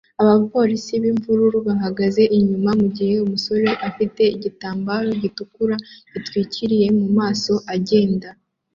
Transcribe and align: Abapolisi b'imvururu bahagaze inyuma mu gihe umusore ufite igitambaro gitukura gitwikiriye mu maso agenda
Abapolisi 0.21 0.93
b'imvururu 1.01 1.57
bahagaze 1.67 2.21
inyuma 2.37 2.71
mu 2.81 2.87
gihe 2.97 3.13
umusore 3.25 3.67
ufite 3.89 4.21
igitambaro 4.35 5.09
gitukura 5.23 5.75
gitwikiriye 6.11 6.87
mu 6.99 7.07
maso 7.19 7.53
agenda 7.75 8.29